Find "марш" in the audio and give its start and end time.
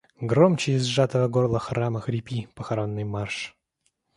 3.03-3.55